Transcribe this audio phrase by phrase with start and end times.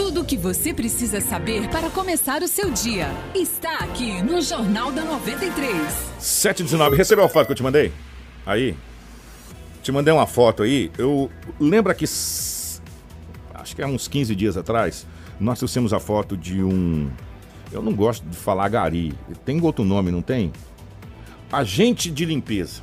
[0.00, 4.90] Tudo o que você precisa saber para começar o seu dia está aqui no Jornal
[4.90, 5.76] da 93.
[6.18, 6.96] 719.
[6.96, 7.92] Recebeu a foto que eu te mandei?
[8.46, 8.74] Aí.
[9.82, 10.90] Te mandei uma foto aí.
[10.96, 15.06] Eu lembra que acho que há uns 15 dias atrás,
[15.38, 17.10] nós trouxemos a foto de um
[17.70, 19.12] eu não gosto de falar gari.
[19.44, 20.50] Tem outro nome, não tem?
[21.52, 22.80] Agente de limpeza.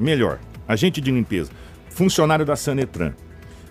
[0.00, 1.52] Melhor, agente de limpeza.
[1.90, 3.12] Funcionário da Sanetran.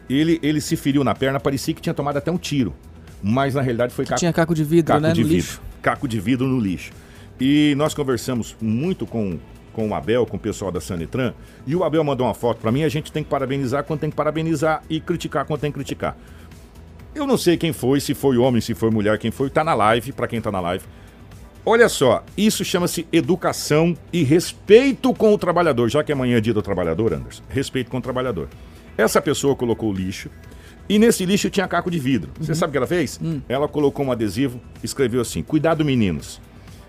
[0.10, 2.74] Ele, ele se feriu na perna, parecia que tinha tomado até um tiro.
[3.22, 5.14] Mas na realidade foi caco, Tinha caco de vidro, caco né?
[5.14, 5.38] de no vidro.
[5.38, 5.62] lixo.
[5.82, 6.92] Caco de vidro no lixo.
[7.40, 9.40] E nós conversamos muito com,
[9.72, 11.34] com o Abel, com o pessoal da Sanetran.
[11.66, 12.84] E o Abel mandou uma foto pra mim.
[12.84, 16.18] A gente tem que parabenizar quando tem que parabenizar e criticar quando tem que criticar.
[17.16, 19.50] Eu não sei quem foi, se foi homem, se foi mulher, quem foi.
[19.50, 20.84] Tá na live, pra quem tá na live.
[21.66, 25.88] Olha só, isso chama-se educação e respeito com o trabalhador.
[25.90, 28.50] Já que amanhã é dia do trabalhador, Anderson, respeito com o trabalhador.
[28.98, 30.30] Essa pessoa colocou o lixo
[30.88, 32.32] e nesse lixo tinha caco de vidro.
[32.40, 33.20] Você sabe o que ela fez?
[33.48, 36.42] Ela colocou um adesivo, escreveu assim: Cuidado, meninos.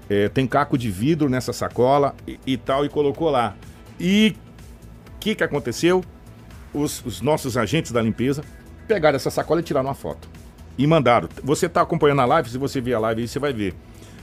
[0.08, 3.56] É, tem caco de vidro nessa sacola e, e tal, e colocou lá.
[3.98, 4.36] E
[5.16, 6.04] o que, que aconteceu?
[6.74, 8.44] Os, os nossos agentes da limpeza
[8.86, 10.28] pegaram essa sacola e tiraram uma foto.
[10.76, 11.28] E mandaram.
[11.42, 13.74] Você está acompanhando a live, se você ver a live aí, você vai ver.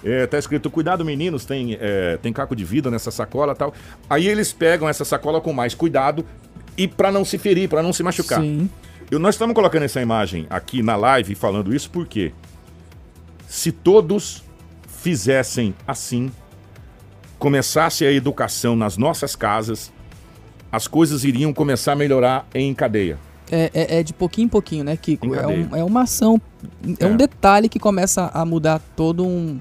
[0.04, 3.74] É, tá escrito, cuidado meninos, tem, é, tem caco de vidro nessa sacola tal.
[4.10, 6.26] Aí eles pegam essa sacola com mais cuidado
[6.78, 8.42] e para não se ferir, para não se machucar.
[8.42, 8.70] Sim.
[9.10, 12.32] Eu, nós estamos colocando essa imagem aqui na live falando isso porque
[13.48, 14.44] se todos
[14.88, 16.32] fizessem assim,
[17.38, 19.92] começasse a educação nas nossas casas,
[20.72, 23.18] as coisas iriam começar a melhorar em cadeia.
[23.52, 25.36] É, é- é de pouquinho em pouquinho, né, Kiko?
[25.36, 26.40] É, um- é uma ação,
[27.00, 27.08] é, É.
[27.08, 29.60] um detalhe que começa a mudar todo um,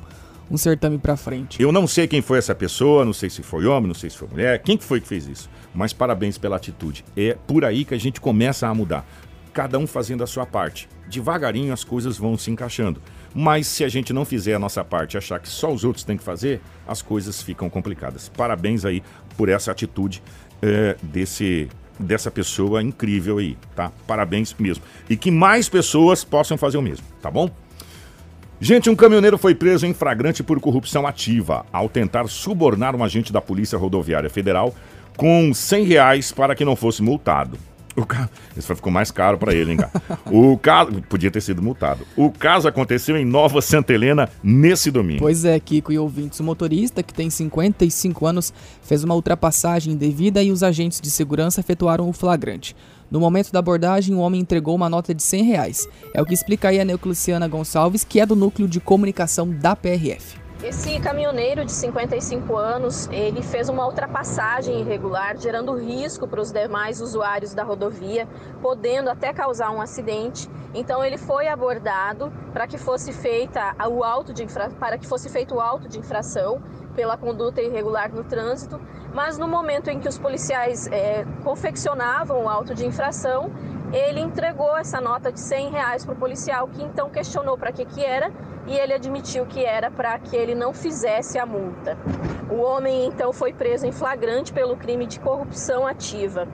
[0.50, 1.62] um certame pra frente.
[1.62, 4.16] Eu não sei quem foi essa pessoa, não sei se foi homem, não sei se
[4.16, 5.48] foi mulher, quem que foi que fez isso.
[5.72, 7.04] Mas parabéns pela atitude.
[7.16, 9.06] É por aí que a gente começa a mudar.
[9.52, 10.88] Cada um fazendo a sua parte.
[11.08, 13.00] Devagarinho as coisas vão se encaixando.
[13.34, 16.16] Mas se a gente não fizer a nossa parte achar que só os outros têm
[16.16, 18.28] que fazer, as coisas ficam complicadas.
[18.28, 19.02] Parabéns aí
[19.36, 20.20] por essa atitude
[20.60, 21.68] é, desse,
[21.98, 23.92] dessa pessoa incrível aí, tá?
[24.06, 24.82] Parabéns mesmo.
[25.08, 27.48] E que mais pessoas possam fazer o mesmo, tá bom?
[28.62, 33.32] Gente, um caminhoneiro foi preso em flagrante por corrupção ativa ao tentar subornar um agente
[33.32, 34.74] da Polícia Rodoviária Federal
[35.16, 37.56] com 100 reais para que não fosse multado.
[38.00, 38.30] O ca...
[38.56, 39.90] Isso ficou mais caro para ele, hein, cara?
[40.30, 41.02] O caso...
[41.08, 42.06] Podia ter sido multado.
[42.16, 45.20] O caso aconteceu em Nova Santa Helena nesse domingo.
[45.20, 48.52] Pois é, Kiko e ouvintes, o motorista, que tem 55 anos,
[48.82, 52.74] fez uma ultrapassagem indevida e os agentes de segurança efetuaram o flagrante.
[53.10, 55.88] No momento da abordagem, o homem entregou uma nota de 100 reais.
[56.14, 59.74] É o que explica aí a Neocliciana Gonçalves, que é do núcleo de comunicação da
[59.74, 60.39] PRF.
[60.62, 67.00] Esse caminhoneiro de 55 anos, ele fez uma ultrapassagem irregular, gerando risco para os demais
[67.00, 68.28] usuários da rodovia,
[68.60, 70.50] podendo até causar um acidente.
[70.74, 74.68] Então ele foi abordado para que fosse feita o auto de infra...
[74.68, 76.60] para que fosse feito o auto de infração
[76.94, 78.78] pela conduta irregular no trânsito,
[79.14, 83.50] mas no momento em que os policiais eh, confeccionavam o auto de infração,
[83.92, 87.84] ele entregou essa nota de 100 reais para o policial, que então questionou para que
[87.84, 88.32] que era
[88.66, 91.98] e ele admitiu que era para que ele não fizesse a multa.
[92.50, 96.46] O homem então foi preso em flagrante pelo crime de corrupção ativa.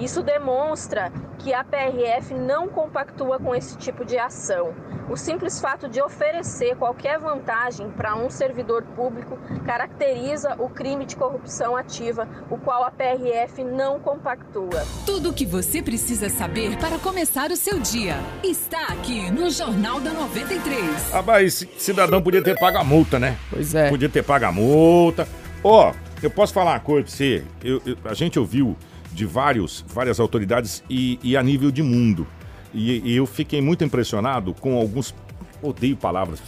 [0.00, 4.74] Isso demonstra que a PRF não compactua com esse tipo de ação.
[5.10, 11.14] O simples fato de oferecer qualquer vantagem para um servidor público caracteriza o crime de
[11.14, 14.82] corrupção ativa, o qual a PRF não compactua.
[15.04, 20.00] Tudo o que você precisa saber para começar o seu dia está aqui no Jornal
[20.00, 21.10] da 93.
[21.12, 23.36] Rapaz, esse cidadão podia ter pago a multa, né?
[23.50, 23.90] Pois é.
[23.90, 25.28] Podia ter pago a multa.
[25.62, 27.44] Ó, eu posso falar uma coisa pra você?
[27.62, 28.74] Eu- eu- a gente ouviu
[29.14, 32.26] de vários, várias autoridades e, e a nível de mundo.
[32.72, 35.14] E, e eu fiquei muito impressionado com alguns.
[35.62, 36.42] Odeio palavras.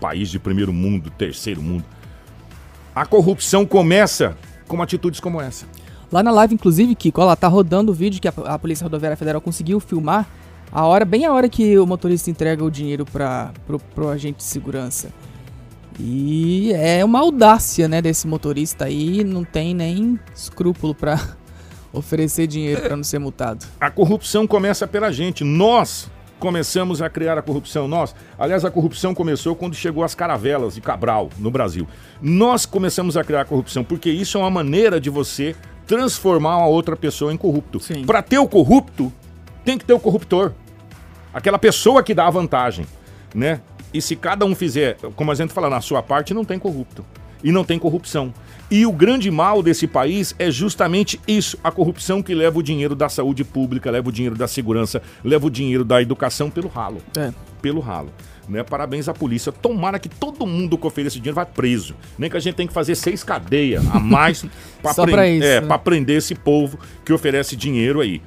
[0.00, 1.84] País de primeiro mundo, terceiro mundo.
[2.94, 4.36] A corrupção começa
[4.68, 5.66] com atitudes como essa.
[6.12, 9.16] Lá na live, inclusive, Kiko, lá, tá rodando o vídeo que a, a Polícia Rodoviária
[9.16, 10.28] Federal conseguiu filmar
[10.70, 14.38] a hora, bem a hora que o motorista entrega o dinheiro para pro, pro agente
[14.38, 15.12] de segurança.
[15.98, 21.36] E é uma audácia, né, desse motorista aí, não tem nem escrúpulo pra
[21.94, 23.64] oferecer dinheiro pra não ser multado.
[23.80, 25.44] A corrupção começa pela gente.
[25.44, 27.88] Nós começamos a criar a corrupção.
[27.88, 31.86] Nós, aliás, a corrupção começou quando chegou as caravelas de Cabral no Brasil.
[32.20, 35.56] Nós começamos a criar a corrupção porque isso é uma maneira de você
[35.86, 37.78] transformar uma outra pessoa em corrupto.
[38.06, 39.12] Para ter o corrupto,
[39.64, 40.52] tem que ter o corruptor.
[41.32, 42.86] Aquela pessoa que dá a vantagem,
[43.34, 43.60] né?
[43.92, 47.04] E se cada um fizer, como a gente fala, na sua parte, não tem corrupto.
[47.44, 48.32] E não tem corrupção.
[48.70, 52.96] E o grande mal desse país é justamente isso: a corrupção que leva o dinheiro
[52.96, 57.02] da saúde pública, leva o dinheiro da segurança, leva o dinheiro da educação pelo ralo.
[57.16, 57.32] É.
[57.60, 58.10] pelo ralo.
[58.48, 58.62] Né?
[58.62, 59.52] Parabéns à polícia.
[59.52, 61.94] Tomara que todo mundo que ofereça dinheiro vá preso.
[62.18, 64.44] Nem que a gente tem que fazer seis cadeias a mais
[64.82, 65.78] para prender, é, né?
[65.78, 68.20] prender esse povo que oferece dinheiro aí.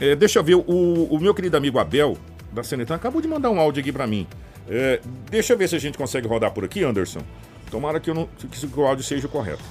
[0.00, 0.62] É, deixa eu ver, o,
[1.10, 2.16] o, meu querido amigo Abel,
[2.52, 4.26] da Senetan, acabou de mandar um áudio aqui para mim.
[4.68, 5.00] É,
[5.30, 7.20] deixa eu ver se a gente consegue rodar por aqui, Anderson.
[7.70, 9.62] Tomara que, eu não, que o áudio seja o correto.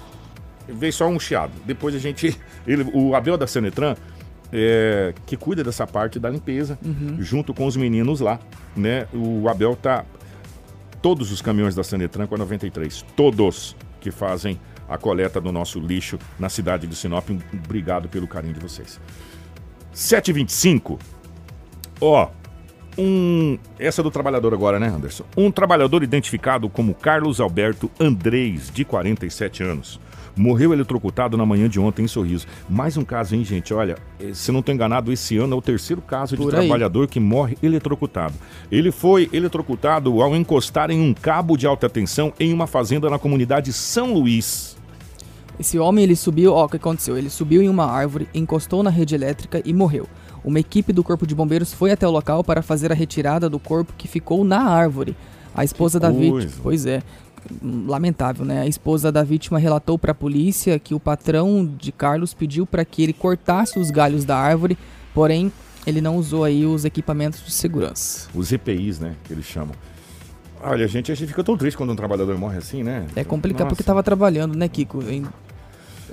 [0.67, 1.53] Veio só um chiado.
[1.65, 2.38] Depois a gente.
[2.67, 3.95] Ele, o Abel da Senetran,
[4.51, 7.17] é, que cuida dessa parte da limpeza, uhum.
[7.19, 8.39] junto com os meninos lá,
[8.75, 9.07] né?
[9.13, 10.05] O Abel tá.
[11.01, 14.59] Todos os caminhões da Senetran com a 93, todos que fazem
[14.89, 17.29] a coleta do nosso lixo na cidade de Sinop.
[17.53, 19.00] Obrigado pelo carinho de vocês.
[19.93, 21.00] 725.
[22.01, 22.29] Ó,
[22.97, 23.57] um.
[23.79, 25.23] Essa é do trabalhador agora, né, Anderson?
[25.35, 29.99] Um trabalhador identificado como Carlos Alberto Andrés, de 47 anos.
[30.35, 32.45] Morreu eletrocutado na manhã de ontem em Sorriso.
[32.69, 33.73] Mais um caso, hein, gente?
[33.73, 37.01] Olha, eh, se não estou enganado, esse ano é o terceiro caso de Por trabalhador
[37.01, 37.07] aí.
[37.07, 38.35] que morre eletrocutado.
[38.71, 43.17] Ele foi eletrocutado ao encostar em um cabo de alta tensão em uma fazenda na
[43.17, 44.77] comunidade São Luís.
[45.59, 47.17] Esse homem, ele subiu, ó, o que aconteceu?
[47.17, 50.07] Ele subiu em uma árvore, encostou na rede elétrica e morreu.
[50.47, 53.59] Uma equipe do Corpo de Bombeiros foi até o local para fazer a retirada do
[53.59, 55.13] corpo que ficou na árvore.
[55.53, 56.49] A esposa que da vítima.
[56.63, 57.03] Pois é.
[57.61, 58.61] Lamentável, né?
[58.61, 62.85] A esposa da vítima relatou para a polícia que o patrão de Carlos pediu para
[62.85, 64.77] que ele cortasse os galhos da árvore,
[65.13, 65.51] porém
[65.85, 68.29] ele não usou aí os equipamentos de segurança.
[68.33, 69.15] Os EPIs, né?
[69.25, 69.75] Que eles chamam.
[70.61, 73.05] Olha, gente, a gente fica tão triste quando um trabalhador morre assim, né?
[73.17, 73.69] É complicado Nossa.
[73.71, 75.03] porque estava trabalhando, né, Kiko?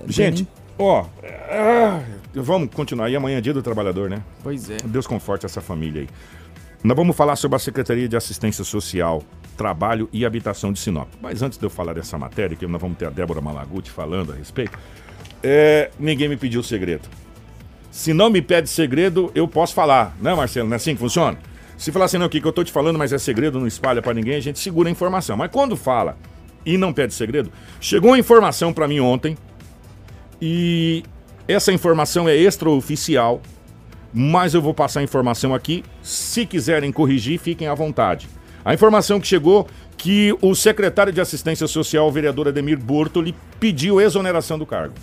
[0.08, 0.48] Gente,
[0.78, 1.06] ó,
[1.50, 2.02] ah,
[2.34, 3.10] vamos continuar.
[3.10, 4.22] E amanhã é dia do trabalhador, né?
[4.42, 4.76] Pois é.
[4.84, 6.08] Deus conforte essa família aí.
[6.82, 9.22] Nós vamos falar sobre a Secretaria de Assistência Social,
[9.56, 11.08] Trabalho e Habitação de Sinop.
[11.22, 14.32] Mas antes de eu falar dessa matéria, que nós vamos ter a Débora Malaguti falando
[14.32, 14.78] a respeito,
[15.42, 17.08] é, ninguém me pediu segredo.
[17.90, 20.68] Se não me pede segredo, eu posso falar, né, Marcelo?
[20.68, 21.38] Não é assim que funciona?
[21.78, 24.02] Se falar assim, não, o que eu tô te falando, mas é segredo, não espalha
[24.02, 25.36] para ninguém, a gente segura a informação.
[25.36, 26.16] Mas quando fala
[26.66, 27.50] e não pede segredo,
[27.80, 29.36] chegou uma informação para mim ontem
[30.46, 31.02] e
[31.48, 33.40] essa informação é extraoficial
[34.14, 35.82] mas eu vou passar a informação aqui.
[36.00, 38.28] Se quiserem corrigir, fiquem à vontade.
[38.64, 44.00] A informação que chegou que o secretário de Assistência Social, o vereador Ademir Bortoli, pediu
[44.00, 44.94] exoneração do cargo.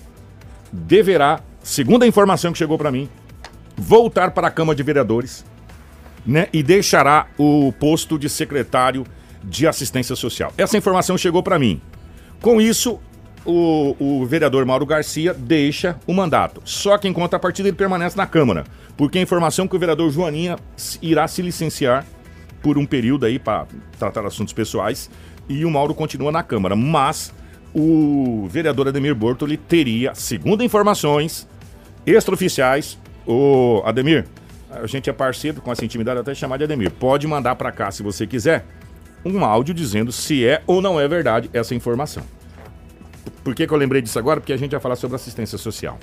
[0.72, 3.10] Deverá, segundo a informação que chegou para mim,
[3.76, 5.44] voltar para a Câmara de Vereadores
[6.26, 9.06] né, e deixará o posto de secretário
[9.44, 10.54] de Assistência Social.
[10.58, 11.82] Essa informação chegou para mim.
[12.42, 13.00] Com isso,
[13.46, 16.62] o, o, vereador Mauro Garcia deixa o mandato.
[16.64, 18.66] Só que em contrapartida ele permanece na Câmara
[19.02, 20.58] porque a informação que o vereador Joaninha
[21.02, 22.06] irá se licenciar
[22.62, 23.66] por um período aí para
[23.98, 25.10] tratar assuntos pessoais
[25.50, 27.34] e o Mauro continua na Câmara, mas
[27.74, 31.48] o vereador Ademir Bortoli teria, segundo informações
[32.06, 34.28] extraoficiais, o Ademir,
[34.70, 37.90] a gente é parceiro com essa intimidade até chamar de Ademir, pode mandar para cá
[37.90, 38.66] se você quiser
[39.26, 42.24] um áudio dizendo se é ou não é verdade essa informação.
[43.44, 44.40] Por que, que eu lembrei disso agora?
[44.40, 45.98] Porque a gente vai falar sobre assistência social.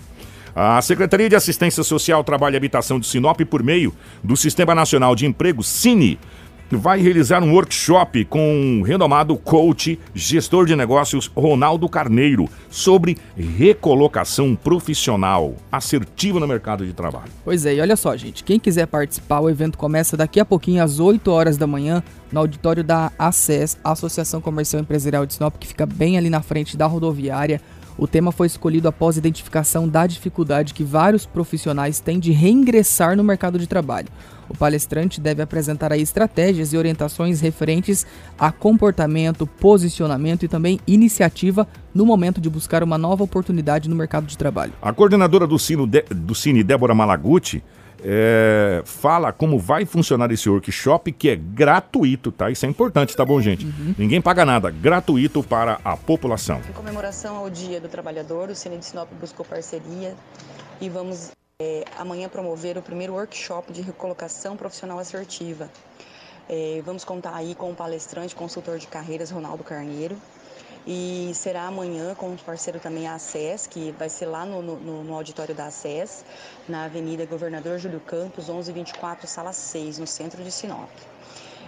[0.54, 3.94] A Secretaria de Assistência Social, Trabalho e Habitação de Sinop, por meio
[4.24, 6.18] do Sistema Nacional de Emprego, Cine,
[6.76, 14.54] vai realizar um workshop com o renomado coach, gestor de negócios Ronaldo Carneiro, sobre recolocação
[14.54, 17.30] profissional assertiva no mercado de trabalho.
[17.44, 20.82] Pois é, e olha só, gente, quem quiser participar, o evento começa daqui a pouquinho,
[20.82, 25.66] às 8 horas da manhã, no auditório da ACES, Associação Comercial Empresarial de Sinop, que
[25.66, 27.60] fica bem ali na frente da rodoviária.
[27.96, 33.24] O tema foi escolhido após identificação da dificuldade que vários profissionais têm de reingressar no
[33.24, 34.06] mercado de trabalho.
[34.48, 38.06] O palestrante deve apresentar aí estratégias e orientações referentes
[38.38, 44.26] a comportamento, posicionamento e também iniciativa no momento de buscar uma nova oportunidade no mercado
[44.26, 44.72] de trabalho.
[44.80, 47.62] A coordenadora do, Cine, do Cine Débora Malaguti,
[48.02, 52.50] é, fala como vai funcionar esse workshop, que é gratuito, tá?
[52.50, 53.66] Isso é importante, tá bom, gente?
[53.66, 53.94] Uhum.
[53.98, 56.60] Ninguém paga nada, gratuito para a população.
[56.68, 60.14] Em comemoração ao Dia do Trabalhador, o Cine de Sinop buscou parceria
[60.80, 65.68] e vamos é, amanhã promover o primeiro workshop de recolocação profissional assertiva.
[66.48, 70.16] É, vamos contar aí com o palestrante, consultor de carreiras Ronaldo Carneiro,
[70.86, 75.02] e será amanhã com um parceiro também a ACES, que vai ser lá no, no,
[75.02, 76.24] no auditório da ACES,
[76.68, 80.88] na Avenida Governador Júlio Campos, 1124, sala 6, no centro de Sinop.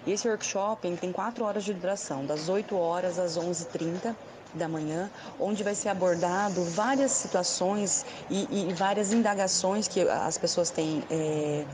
[0.06, 4.14] Esse workshop tem quatro horas de duração, das 8 horas às 11h30
[4.54, 10.70] da manhã, onde vai ser abordado várias situações e, e várias indagações que as pessoas
[10.70, 11.64] têm é,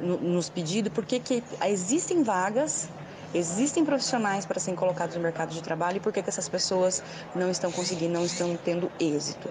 [0.00, 2.88] nos pedido, porque que existem vagas
[3.34, 7.02] Existem profissionais para serem colocados no mercado de trabalho e por que, que essas pessoas
[7.34, 9.50] não estão conseguindo, não estão tendo êxito?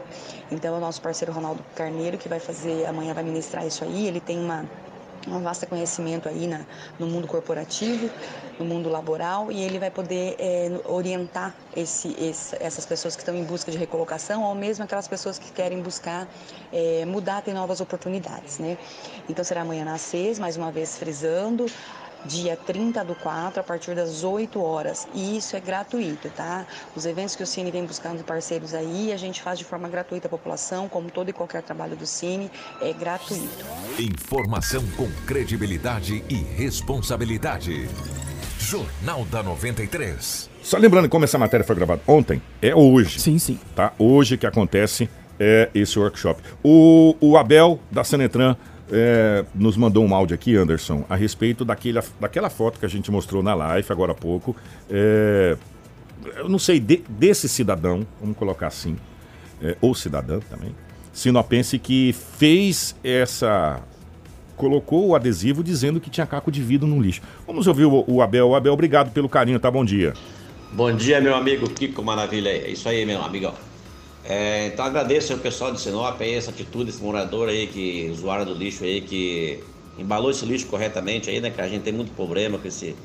[0.49, 4.07] Então, é o nosso parceiro Ronaldo Carneiro, que vai fazer, amanhã vai ministrar isso aí,
[4.07, 4.65] ele tem uma
[5.27, 6.61] um vasto conhecimento aí na,
[6.99, 8.09] no mundo corporativo,
[8.59, 13.35] no mundo laboral, e ele vai poder é, orientar esse, esse, essas pessoas que estão
[13.35, 16.27] em busca de recolocação, ou mesmo aquelas pessoas que querem buscar
[16.71, 18.59] é, mudar, ter novas oportunidades.
[18.59, 18.77] Né?
[19.29, 21.65] Então será amanhã na CES, mais uma vez frisando,
[22.25, 25.07] dia 30 do 4, a partir das 8 horas.
[25.13, 26.65] E isso é gratuito, tá?
[26.95, 30.27] Os eventos que o Cine vem buscando parceiros aí, a gente faz de forma gratuita
[30.27, 32.49] a população, como todo e qualquer trabalho do Cine,
[32.81, 33.65] é gratuito.
[33.99, 37.89] Informação com credibilidade e responsabilidade.
[38.59, 40.49] Jornal da 93.
[40.61, 43.19] Só lembrando como essa matéria foi gravada ontem, é hoje.
[43.19, 43.59] Sim, sim.
[43.75, 43.91] Tá?
[43.99, 46.41] Hoje que acontece é esse workshop.
[46.63, 48.55] O, o Abel da Sanetran
[48.93, 53.09] é, nos mandou um áudio aqui, Anderson, a respeito daquele, daquela foto que a gente
[53.09, 54.55] mostrou na live agora há pouco.
[54.89, 55.57] É,
[56.37, 58.95] eu não sei, de, desse cidadão, vamos colocar assim,
[59.61, 60.75] é, ou cidadã também,
[61.11, 63.81] sinopense que fez essa.
[64.55, 67.21] colocou o adesivo dizendo que tinha caco de vidro no lixo.
[67.47, 68.49] Vamos ouvir o, o Abel.
[68.49, 69.71] O Abel, obrigado pelo carinho, tá?
[69.71, 70.13] Bom dia.
[70.71, 72.49] Bom dia, meu amigo Kiko Maravilha.
[72.49, 73.53] É isso aí, meu amigão.
[74.23, 78.45] É, então agradeço ao pessoal de Sinop aí, essa atitude, esse morador aí, que usuário
[78.45, 81.51] do lixo aí, que embalou esse lixo corretamente aí, né?
[81.51, 82.95] Que a gente tem muito problema com esse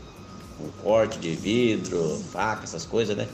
[0.77, 3.29] corte de vidro, faca, essas coisas, né?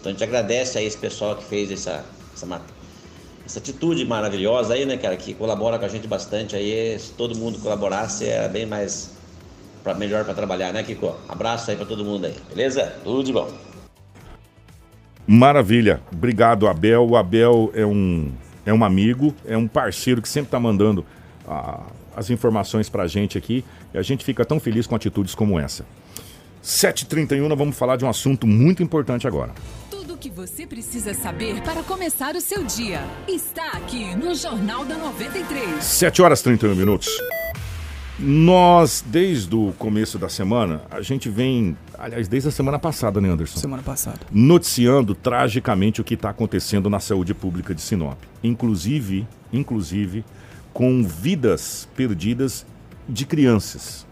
[0.00, 2.66] Então a gente agradece aí esse pessoal que fez essa, essa,
[3.44, 5.16] essa atitude maravilhosa aí, né, cara?
[5.16, 6.98] Que colabora com a gente bastante aí.
[6.98, 9.22] Se todo mundo colaborasse, era bem mais
[9.82, 11.24] pra, melhor para trabalhar, né, Kiko?
[11.28, 13.00] Abraço aí para todo mundo aí, beleza?
[13.04, 13.71] Tudo de bom.
[15.26, 16.00] Maravilha.
[16.12, 17.06] Obrigado, Abel.
[17.08, 18.30] O Abel é um,
[18.66, 21.04] é um amigo, é um parceiro que sempre está mandando
[21.46, 21.80] ah,
[22.16, 23.64] as informações para a gente aqui.
[23.94, 25.84] E a gente fica tão feliz com atitudes como essa.
[26.62, 29.52] 7h31, nós vamos falar de um assunto muito importante agora.
[29.90, 34.84] Tudo o que você precisa saber para começar o seu dia está aqui no Jornal
[34.84, 35.82] da 93.
[35.82, 37.08] 7 horas e 31 minutos.
[38.18, 43.28] Nós, desde o começo da semana, a gente vem, aliás, desde a semana passada, né,
[43.28, 43.58] Anderson?
[43.58, 44.20] Semana passada.
[44.30, 48.18] Noticiando tragicamente o que está acontecendo na saúde pública de Sinop.
[48.42, 50.24] Inclusive, inclusive,
[50.72, 52.66] com vidas perdidas
[53.08, 54.06] de crianças.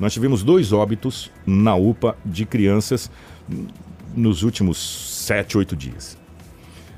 [0.00, 3.10] Nós tivemos dois óbitos na UPA de crianças
[4.14, 6.16] nos últimos sete, oito dias.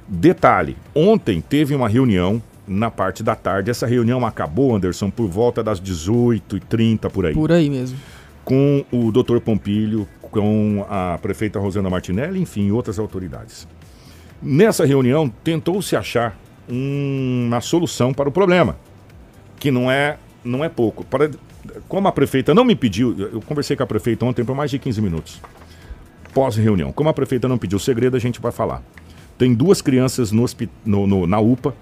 [0.08, 3.70] Detalhe: ontem teve uma reunião na parte da tarde.
[3.70, 7.34] Essa reunião acabou, Anderson, por volta das 18h30 por aí.
[7.34, 7.98] Por aí mesmo.
[8.44, 13.66] Com o doutor Pompilho, com a prefeita Rosana Martinelli, enfim, outras autoridades.
[14.42, 18.76] Nessa reunião, tentou-se achar uma solução para o problema,
[19.58, 21.04] que não é, não é pouco.
[21.04, 21.30] Para,
[21.88, 24.78] como a prefeita não me pediu, eu conversei com a prefeita ontem por mais de
[24.78, 25.40] 15 minutos,
[26.34, 26.92] pós-reunião.
[26.92, 28.82] Como a prefeita não pediu segredo, a gente vai falar.
[29.38, 30.44] Tem duas crianças no,
[30.84, 31.74] no, no, na UPA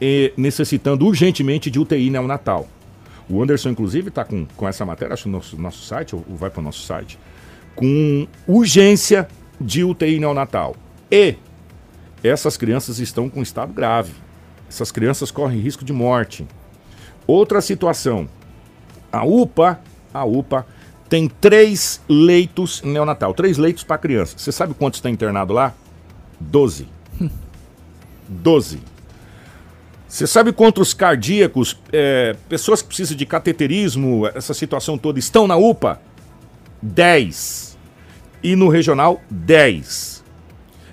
[0.00, 2.68] eh, necessitando urgentemente de UTI neonatal.
[3.28, 6.50] O Anderson, inclusive, está com, com essa matéria, acho no nosso, nosso site, ou vai
[6.50, 7.18] para o nosso site,
[7.76, 9.28] com urgência
[9.60, 10.74] de UTI neonatal.
[11.10, 11.36] E
[12.22, 14.12] essas crianças estão com estado grave.
[14.68, 16.46] Essas crianças correm risco de morte.
[17.26, 18.28] Outra situação.
[19.12, 19.80] A UPA,
[20.12, 20.66] a UPA
[21.08, 24.38] tem três leitos neonatal, três leitos para criança.
[24.38, 25.74] Você sabe quantos está internado lá?
[26.38, 26.86] Doze.
[28.28, 28.80] Doze.
[30.10, 35.56] Você sabe quantos cardíacos, é, pessoas que precisam de cateterismo, essa situação toda, estão na
[35.56, 36.00] UPA?
[36.82, 37.78] 10.
[38.42, 40.24] E no regional, 10.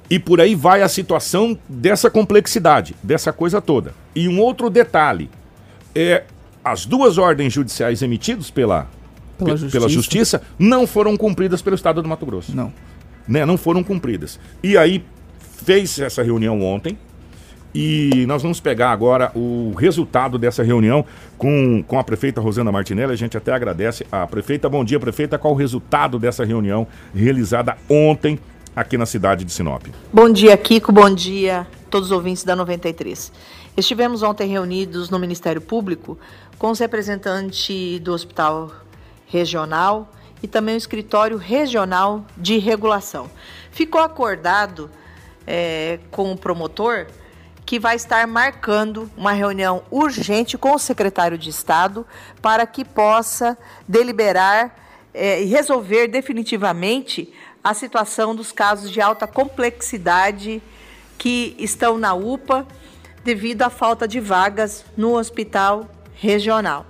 [0.08, 3.96] E por aí vai a situação dessa complexidade, dessa coisa toda.
[4.14, 5.32] E um outro detalhe:
[5.96, 6.24] é,
[6.64, 8.88] as duas ordens judiciais emitidas pela,
[9.36, 9.72] pela, justiça.
[9.72, 12.56] pela justiça não foram cumpridas pelo Estado do Mato Grosso.
[12.56, 12.72] Não.
[13.28, 14.40] Né, não foram cumpridas.
[14.62, 15.04] E aí
[15.66, 16.96] fez essa reunião ontem
[17.74, 21.06] e nós vamos pegar agora o resultado dessa reunião
[21.38, 23.14] com, com a prefeita Rosana Martinelli.
[23.14, 24.70] A gente até agradece a prefeita.
[24.70, 25.38] Bom dia, prefeita.
[25.38, 28.40] Qual o resultado dessa reunião realizada ontem
[28.76, 29.86] aqui na cidade de Sinop?
[30.12, 30.92] Bom dia, Kiko.
[30.92, 33.32] Bom dia, todos os ouvintes da 93.
[33.76, 36.18] Estivemos ontem reunidos no Ministério Público
[36.58, 38.72] com os representantes do Hospital
[39.28, 43.30] Regional e também o Escritório Regional de Regulação.
[43.72, 44.90] Ficou acordado
[45.46, 47.08] é, com o promotor
[47.68, 52.08] que vai estar marcando uma reunião urgente com o secretário de Estado
[52.42, 54.74] para que possa deliberar
[55.14, 60.64] eh, e resolver definitivamente a situação dos casos de alta complexidade
[61.18, 62.66] que estão na UPA
[63.22, 66.86] devido à falta de vagas no hospital regional.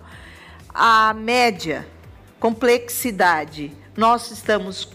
[0.71, 1.87] A média
[2.39, 4.87] complexidade nós estamos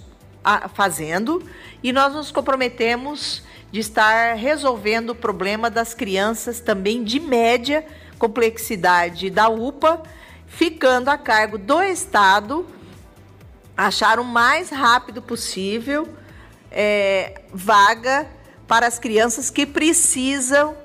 [0.44, 1.42] ah, fazendo
[1.82, 7.84] e nós nos comprometemos de estar resolvendo o problema das crianças também de média
[8.18, 10.00] complexidade da UPA,
[10.46, 12.64] ficando a cargo do Estado
[13.76, 16.06] achar o mais rápido possível
[16.70, 18.28] é, vaga
[18.68, 20.76] para as crianças que precisam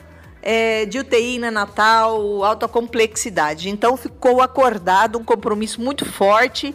[0.42, 3.70] é, de UTI neonatal, alta complexidade.
[3.70, 6.74] Então ficou acordado um compromisso muito forte,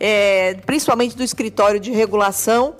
[0.00, 2.76] é, principalmente do escritório de regulação,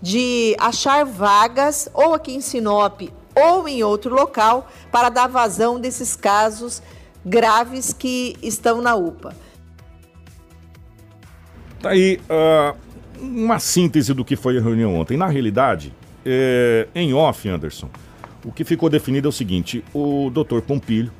[0.00, 3.02] de achar vagas ou aqui em Sinop
[3.34, 6.82] ou em outro local para dar vazão desses casos
[7.24, 9.34] graves que estão na UPA.
[11.80, 12.76] Tá aí uh,
[13.20, 15.16] uma síntese do que foi a reunião ontem.
[15.16, 15.92] Na realidade,
[16.24, 17.88] é, em off, Anderson,
[18.44, 21.12] o que ficou definido é o seguinte: o doutor Pompilho,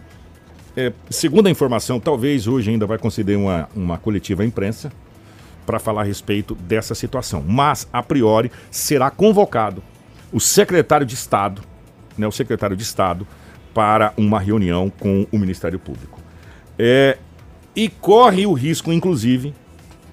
[0.77, 4.93] é, segundo a informação, talvez hoje ainda vai conceder uma, uma coletiva à imprensa
[5.67, 7.45] para falar a respeito dessa situação.
[7.47, 9.83] Mas, a priori, será convocado
[10.33, 11.63] o secretário de Estado,
[12.17, 13.27] né, o secretário de Estado,
[13.75, 16.21] para uma reunião com o Ministério Público.
[16.79, 17.19] É,
[17.75, 19.55] e corre o risco, inclusive,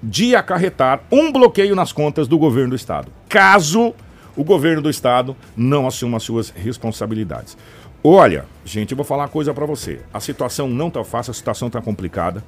[0.02, 3.94] de acarretar um bloqueio nas contas do governo do Estado, caso
[4.36, 7.56] o governo do Estado não assuma as suas responsabilidades.
[8.02, 10.00] Olha, gente, eu vou falar uma coisa para você.
[10.12, 12.44] A situação não tá fácil, a situação tá complicada.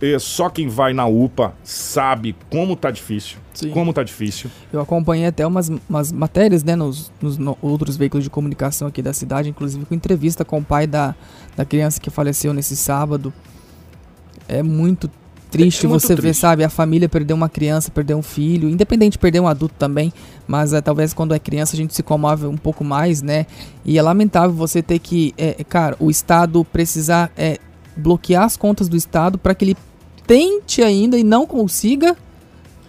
[0.00, 3.38] E só quem vai na UPA sabe como tá difícil.
[3.54, 3.70] Sim.
[3.70, 4.50] Como tá difícil.
[4.72, 9.00] Eu acompanhei até umas, umas matérias, né, nos, nos no, outros veículos de comunicação aqui
[9.00, 11.14] da cidade, inclusive com entrevista com o pai da,
[11.56, 13.32] da criança que faleceu nesse sábado.
[14.48, 15.08] É muito
[15.54, 16.22] triste é você triste.
[16.22, 19.74] ver, sabe, a família perder uma criança, perder um filho, independente de perder um adulto
[19.78, 20.12] também,
[20.46, 23.46] mas é, talvez quando é criança a gente se comove um pouco mais, né?
[23.84, 27.58] E é lamentável você ter que, é, cara, o Estado precisar é,
[27.96, 29.76] bloquear as contas do Estado para que ele
[30.26, 32.16] tente ainda e não consiga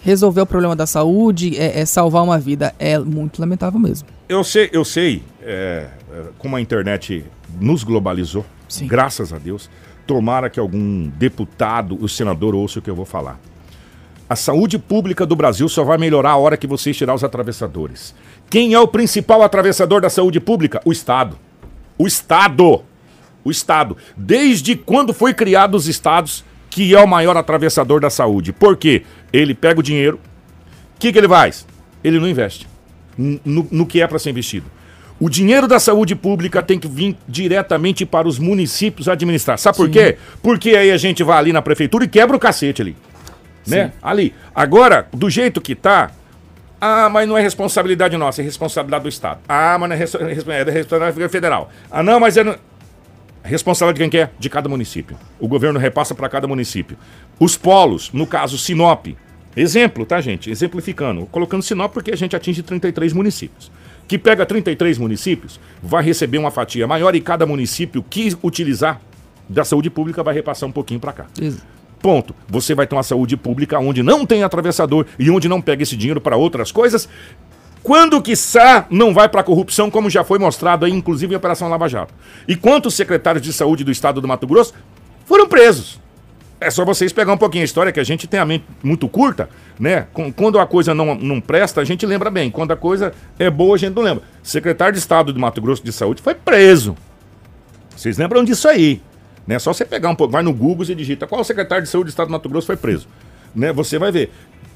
[0.02, 2.76] resolver o problema da saúde, é, é, salvar uma vida.
[2.78, 4.08] É muito lamentável mesmo.
[4.30, 5.88] Eu sei, eu sei, é,
[6.38, 7.26] como a internet
[7.60, 8.88] nos globalizou, Sim.
[8.88, 9.70] graças a Deus.
[10.06, 13.40] Tomara que algum deputado, o senador, ouça o que eu vou falar.
[14.30, 18.14] A saúde pública do Brasil só vai melhorar a hora que vocês tirar os atravessadores.
[18.50, 20.82] Quem é o principal atravessador da saúde pública?
[20.86, 21.38] O Estado.
[21.98, 22.84] O Estado.
[23.46, 23.96] O Estado.
[24.18, 28.52] Desde quando foi criado os estados, que é o maior atravessador da saúde.
[28.52, 29.04] Por quê?
[29.32, 30.20] Ele pega o dinheiro.
[30.96, 31.66] O que, que ele faz?
[32.04, 32.68] Ele não investe
[33.18, 34.66] no, no que é para ser investido.
[35.20, 39.58] O dinheiro da saúde pública tem que vir diretamente para os municípios administrar.
[39.58, 39.94] Sabe por Sim.
[39.94, 40.18] quê?
[40.42, 42.96] Porque aí a gente vai ali na prefeitura e quebra o cacete ali.
[43.66, 43.94] Né?
[44.04, 44.34] Ali.
[44.54, 46.12] Agora, do jeito que tá,
[46.80, 49.40] ah, mas não é responsabilidade nossa, é responsabilidade do Estado.
[49.48, 51.72] Ah, mas não é, é da responsabilidade federal.
[51.90, 52.44] Ah, não, mas é.
[53.46, 54.34] Responsabilidade de quem quer?
[54.38, 55.18] De cada município.
[55.40, 56.98] O governo repassa para cada município.
[57.40, 59.08] Os polos, no caso Sinop.
[59.56, 60.50] Exemplo, tá, gente?
[60.50, 61.26] Exemplificando.
[61.28, 63.72] Colocando Sinop porque a gente atinge 33 municípios
[64.08, 69.02] que pega 33 municípios, vai receber uma fatia maior e cada município que utilizar
[69.48, 71.26] da saúde pública vai repassar um pouquinho para cá.
[71.40, 71.62] Isso.
[72.02, 72.36] Ponto.
[72.48, 75.96] Você vai ter uma saúde pública onde não tem atravessador e onde não pega esse
[75.98, 77.10] dinheiro para outras coisas.
[77.86, 81.88] Quando quiçá não vai para corrupção, como já foi mostrado aí, inclusive em Operação Lava
[81.88, 82.16] Jato.
[82.48, 84.74] E quantos secretários de saúde do estado do Mato Grosso
[85.24, 86.02] foram presos?
[86.60, 89.08] É só vocês pegar um pouquinho a história, que a gente tem a mente muito
[89.08, 90.08] curta, né?
[90.36, 92.50] Quando a coisa não, não presta, a gente lembra bem.
[92.50, 94.24] Quando a coisa é boa, a gente não lembra.
[94.42, 96.98] Secretário de Estado de Mato Grosso de Saúde foi preso.
[97.96, 99.00] Vocês lembram disso aí?
[99.46, 99.60] Né?
[99.60, 102.10] Só você pegar um pouco, vai no Google e digita qual secretário de Saúde do
[102.10, 103.08] Estado de Mato Grosso foi preso.
[103.54, 103.72] Né?
[103.72, 104.32] Você vai ver.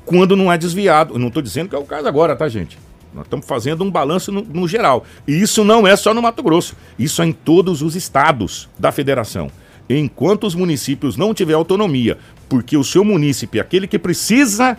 [0.06, 1.18] Quando não é desviado.
[1.18, 2.78] Não estou dizendo que é o caso agora, tá, gente?
[3.14, 5.04] Nós estamos fazendo um balanço no, no geral.
[5.28, 6.76] E isso não é só no Mato Grosso.
[6.98, 9.52] Isso é em todos os estados da federação
[9.90, 12.18] enquanto os municípios não tiverem autonomia,
[12.48, 14.78] porque o seu munícipe, aquele que precisa,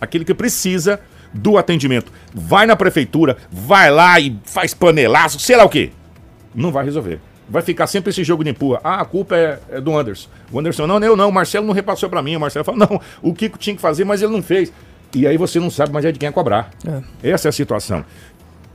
[0.00, 1.00] aquele que precisa
[1.32, 5.90] do atendimento, vai na prefeitura, vai lá e faz panelaço, sei lá o quê,
[6.54, 7.20] não vai resolver.
[7.48, 8.80] Vai ficar sempre esse jogo de empurra.
[8.82, 10.28] Ah, a culpa é, é do Anderson.
[10.50, 12.34] O Anderson, não, eu não, o Marcelo não repassou para mim.
[12.34, 14.72] O Marcelo fala, não, o Kiko tinha que fazer, mas ele não fez.
[15.16, 16.70] E aí você não sabe mais é de quem é cobrar.
[16.86, 17.30] É.
[17.30, 18.04] Essa é a situação.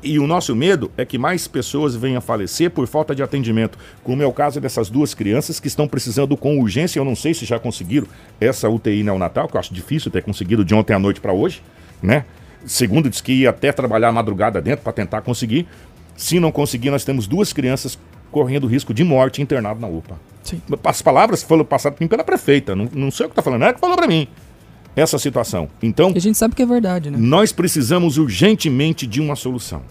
[0.01, 3.77] E o nosso medo é que mais pessoas venham a falecer por falta de atendimento,
[4.04, 6.97] como é o caso dessas duas crianças que estão precisando com urgência.
[6.99, 8.08] Eu não sei se já conseguiram
[8.39, 11.62] essa UTI neonatal, que eu acho difícil ter conseguido de ontem à noite para hoje,
[12.01, 12.25] né?
[12.65, 15.67] Segundo, diz que ia até trabalhar a madrugada dentro para tentar conseguir.
[16.17, 17.99] Se não conseguir, nós temos duas crianças
[18.32, 20.19] correndo risco de morte internado na UPA.
[20.41, 20.60] Sim.
[20.84, 23.80] As palavras foram passadas pela prefeita, não, não sei o que está falando, é que
[23.80, 24.27] falou para mim
[24.95, 25.69] essa situação.
[25.82, 27.17] Então, a gente sabe que é verdade, né?
[27.19, 29.82] Nós precisamos urgentemente de uma solução.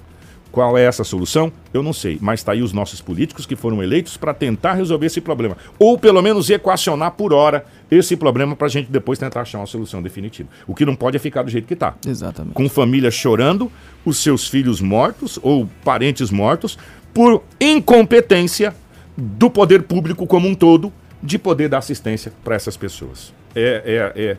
[0.50, 1.52] Qual é essa solução?
[1.72, 5.06] Eu não sei, mas está aí os nossos políticos que foram eleitos para tentar resolver
[5.06, 5.56] esse problema.
[5.78, 9.66] Ou pelo menos equacionar por hora esse problema para a gente depois tentar achar uma
[9.66, 10.48] solução definitiva.
[10.66, 11.94] O que não pode é ficar do jeito que está.
[12.04, 12.54] Exatamente.
[12.54, 13.70] Com família chorando,
[14.04, 16.76] os seus filhos mortos ou parentes mortos
[17.14, 18.74] por incompetência
[19.16, 23.32] do poder público como um todo de poder dar assistência para essas pessoas.
[23.54, 24.36] É, é, é,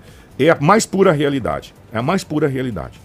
[0.48, 1.74] é a mais pura realidade.
[1.92, 3.00] É a mais pura realidade.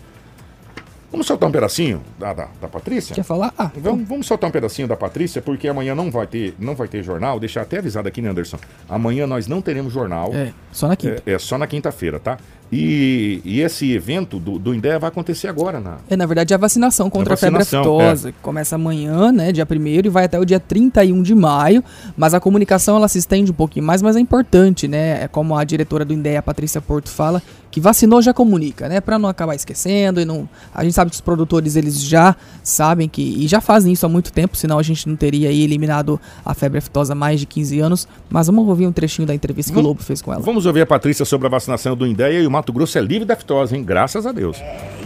[1.11, 3.14] Vamos soltar um pedacinho da, da, da Patrícia?
[3.14, 3.55] Quer falar?
[3.57, 6.88] Ah, Vamos, vamos soltar um pedacinho da Patrícia, porque amanhã não vai ter, não vai
[6.88, 7.38] ter jornal.
[7.38, 8.59] Deixar até avisado aqui, né, Anderson?
[8.88, 10.35] Amanhã nós não teremos jornal.
[10.35, 11.22] É, só na quinta.
[11.25, 12.38] É, é só na quinta-feira, tá?
[12.71, 16.57] E, e esse evento do, do INDEA vai acontecer agora, na, É, na verdade, a
[16.57, 20.39] vacinação contra a, febre vacinação, aftosa, que começa amanhã, né, dia 1 e vai até
[20.39, 21.83] o dia 31 de maio,
[22.17, 25.57] mas a comunicação ela se estende um pouquinho mais, mas é importante, né, é como
[25.57, 29.29] a diretora do INDEA, a Patrícia Porto, fala, que vacinou já comunica, né, para não
[29.29, 30.49] acabar esquecendo e não...
[30.75, 34.09] A gente sabe que os produtores, eles já sabem que, e já fazem isso há
[34.09, 37.81] muito tempo, senão a gente não teria eliminado a febre aftosa há mais de 15
[37.81, 40.43] anos, mas vamos ouvir um trechinho da entrevista que o Lobo fez com ela.
[40.43, 43.27] Vamos ouvir a Patrícia sobre a vacinação do INDEA e o Mato Grosso é livre
[43.27, 43.85] da aftosa, hein?
[43.85, 44.57] Graças a Deus.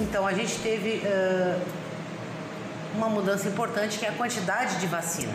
[0.00, 1.58] Então, a gente teve ah,
[2.94, 5.32] uma mudança importante que é a quantidade de vacina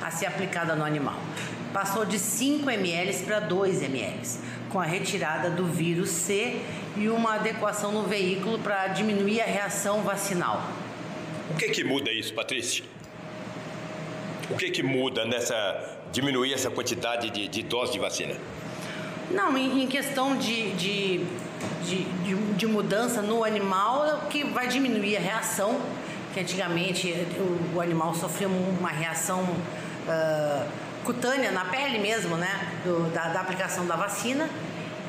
[0.00, 1.18] a ser aplicada no animal.
[1.72, 4.20] Passou de 5 ml para 2 ml,
[4.70, 6.60] com a retirada do vírus C
[6.96, 10.70] e uma adequação no veículo para diminuir a reação vacinal.
[11.50, 12.84] O que que muda isso, Patrícia?
[14.48, 18.36] O que que muda nessa diminuir essa quantidade de, de doses de vacina?
[19.30, 21.26] Não, em, em questão de, de,
[21.84, 25.80] de, de, de mudança no animal, é que vai diminuir a reação,
[26.32, 29.44] que antigamente o, o animal sofria uma reação
[30.08, 30.66] ah,
[31.04, 34.48] cutânea na pele mesmo, né, do- da, da aplicação da vacina,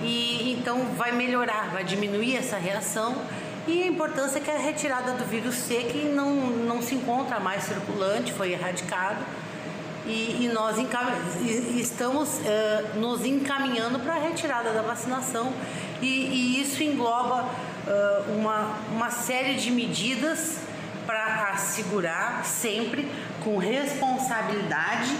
[0.01, 3.15] e então vai melhorar, vai diminuir essa reação,
[3.67, 7.39] e a importância é que a retirada do vírus C, que não, não se encontra
[7.39, 9.17] mais circulante, foi erradicado,
[10.07, 11.11] e, e nós encam-
[11.75, 15.51] estamos eh, nos encaminhando para a retirada da vacinação.
[16.01, 17.49] E, e isso engloba
[17.87, 20.57] eh, uma, uma série de medidas
[21.05, 23.09] para assegurar sempre
[23.43, 25.15] com responsabilidade,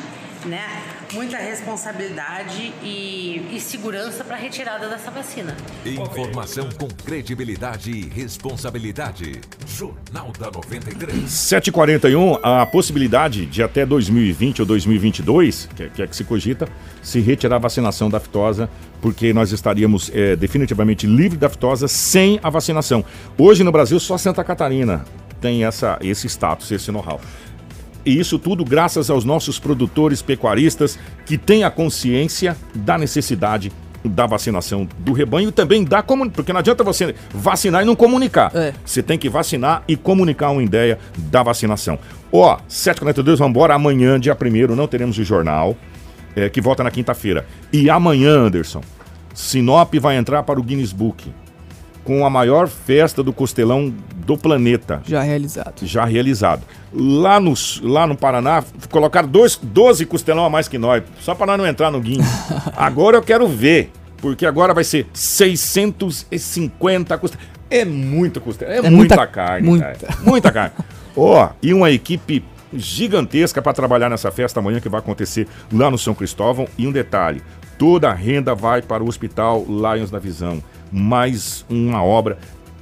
[0.46, 0.66] né?
[1.14, 5.56] Muita responsabilidade e, e segurança para a retirada dessa vacina.
[5.86, 9.40] Informação com credibilidade e responsabilidade.
[9.68, 11.24] Jornal da 93.
[11.30, 16.68] 7h41, a possibilidade de até 2020 ou 2022, que, é- que é que se cogita,
[17.02, 18.70] se retirar a vacinação da aftosa,
[19.02, 23.04] porque nós estaríamos eh, definitivamente livres da aftosa sem a vacinação.
[23.38, 25.06] Hoje no Brasil, só Santa Catarina
[25.40, 27.22] tem essa, esse status, esse know-how.
[28.08, 33.70] E isso tudo graças aos nossos produtores pecuaristas que têm a consciência da necessidade
[34.02, 36.38] da vacinação do rebanho e também da comunidade.
[36.38, 38.56] Porque não adianta você vacinar e não comunicar.
[38.56, 38.74] É.
[38.86, 42.00] Você tem que vacinar e comunicar uma ideia da vacinação.
[42.32, 43.76] Ó, 7h42, vamos embora.
[43.76, 45.76] Amanhã, dia 1 não teremos o jornal,
[46.34, 47.46] é, que volta na quinta-feira.
[47.74, 48.82] E amanhã, Anderson,
[49.34, 51.30] Sinop vai entrar para o Guinness Book
[52.08, 53.94] com a maior festa do costelão
[54.26, 55.86] do planeta Já realizado.
[55.86, 56.62] já realizado.
[56.94, 61.48] Lá no, lá no Paraná, colocaram dois, 12 costelão a mais que nós, só para
[61.48, 62.26] nós não entrar no Guinness.
[62.78, 63.92] agora eu quero ver,
[64.22, 67.46] porque agora vai ser 650 costelão.
[67.70, 69.86] É muito costelão, é, É muita, muita- carne, muita.
[69.94, 70.18] cara.
[70.24, 70.72] Muita carne.
[71.18, 72.42] Ó, e uma equipe
[72.74, 76.70] gigantesca para trabalhar nessa festa amanhã que vai acontecer lá no São Cristóvão.
[76.78, 77.42] E um detalhe,
[77.78, 80.64] toda a renda vai para o Hospital Lions da Visão.
[80.92, 82.38] Mais uma obra.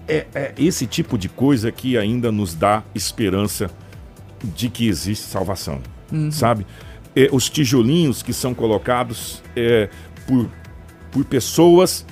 [0.07, 3.69] É, é esse tipo de coisa que ainda nos dá esperança
[4.43, 5.81] de que existe salvação,
[6.31, 6.65] sabe?
[7.15, 9.89] É, os tijolinhos que são colocados é,
[10.27, 10.49] por,
[11.11, 12.05] por pessoas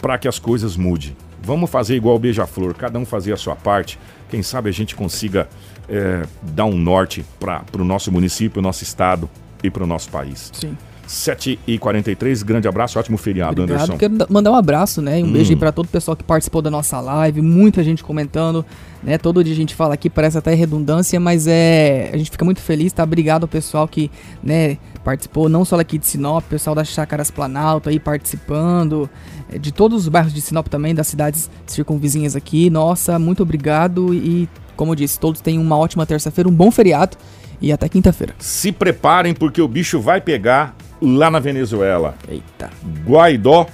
[0.00, 1.16] para que as coisas mudem.
[1.42, 3.98] Vamos fazer igual o Beija-Flor, cada um fazer a sua parte.
[4.28, 5.48] Quem sabe a gente consiga
[5.88, 9.30] é, dar um norte para o nosso município, nosso estado
[9.62, 10.50] e para o nosso país.
[10.52, 10.76] Sim.
[11.08, 13.82] 7h43, grande abraço, ótimo feriado, Obrigado.
[13.82, 13.98] Anderson.
[13.98, 15.18] Quero da- mandar um abraço, né?
[15.20, 15.32] e Um Hum.
[15.32, 18.64] beijo aí pra todo o pessoal que participou da nossa live, muita gente comentando,
[19.02, 19.16] né?
[19.18, 22.10] Todo dia a gente fala aqui, parece até redundância, mas é.
[22.12, 23.02] A gente fica muito feliz, tá?
[23.04, 24.10] Obrigado ao pessoal que,
[24.42, 29.08] né, participou, não só daqui de Sinop, pessoal das Chácaras Planalto aí participando,
[29.50, 32.68] é, de todos os bairros de Sinop também, das cidades circunvizinhas aqui.
[32.70, 37.16] Nossa, muito obrigado e, como eu disse, todos tenham uma ótima terça-feira, um bom feriado
[37.60, 38.34] e até quinta-feira.
[38.38, 42.14] Se preparem porque o bicho vai pegar lá na Venezuela.
[42.28, 42.70] Eita.
[43.04, 43.66] Guaidó,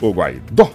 [0.00, 0.70] ou Guaidó,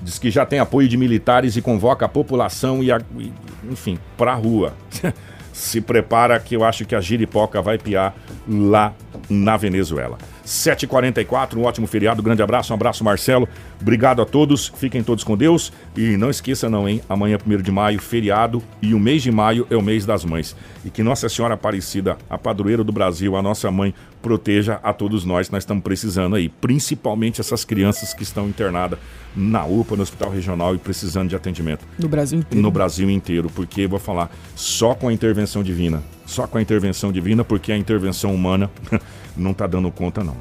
[0.00, 3.32] diz que já tem apoio de militares e convoca a população e, a, e
[3.70, 4.74] enfim, pra rua.
[5.52, 8.14] Se prepara que eu acho que a giripoca vai piar
[8.48, 8.94] lá
[9.28, 10.18] na Venezuela.
[10.44, 13.48] 7h44, um ótimo feriado, grande abraço, um abraço Marcelo,
[13.80, 15.72] obrigado a todos, fiquem todos com Deus.
[15.96, 19.66] E não esqueça não, hein, amanhã 1 de maio, feriado e o mês de maio
[19.70, 20.56] é o mês das mães.
[20.84, 25.24] E que Nossa Senhora Aparecida, a padroeira do Brasil, a nossa mãe, proteja a todos
[25.24, 28.98] nós, nós estamos precisando aí, principalmente essas crianças que estão internadas
[29.34, 31.84] na UPA, no Hospital Regional e precisando de atendimento.
[31.98, 32.62] No Brasil inteiro.
[32.62, 37.12] no Brasil inteiro, porque vou falar só com a intervenção divina, só com a intervenção
[37.12, 38.70] divina, porque a intervenção humana
[39.36, 40.36] não está dando conta, não.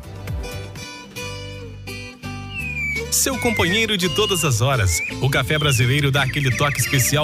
[3.11, 7.23] Seu companheiro de todas as horas, o café brasileiro dá aquele toque especial.